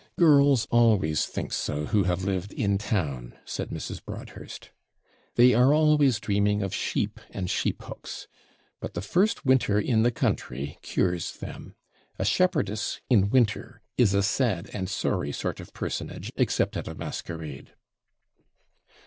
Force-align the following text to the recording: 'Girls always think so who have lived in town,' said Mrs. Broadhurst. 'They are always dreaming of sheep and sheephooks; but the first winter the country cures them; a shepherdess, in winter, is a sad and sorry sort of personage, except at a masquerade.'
'Girls 0.17 0.65
always 0.71 1.27
think 1.27 1.53
so 1.53 1.85
who 1.85 2.05
have 2.05 2.23
lived 2.23 2.53
in 2.53 2.79
town,' 2.79 3.35
said 3.45 3.69
Mrs. 3.69 4.03
Broadhurst. 4.03 4.71
'They 5.35 5.53
are 5.53 5.75
always 5.75 6.19
dreaming 6.19 6.63
of 6.63 6.73
sheep 6.73 7.19
and 7.29 7.47
sheephooks; 7.47 8.25
but 8.79 8.95
the 8.95 9.03
first 9.03 9.45
winter 9.45 9.79
the 9.79 10.09
country 10.11 10.79
cures 10.81 11.33
them; 11.37 11.75
a 12.17 12.25
shepherdess, 12.25 12.99
in 13.11 13.29
winter, 13.29 13.79
is 13.95 14.15
a 14.15 14.23
sad 14.23 14.71
and 14.73 14.89
sorry 14.89 15.31
sort 15.31 15.59
of 15.59 15.71
personage, 15.71 16.31
except 16.35 16.75
at 16.75 16.87
a 16.87 16.95
masquerade.' 16.95 17.73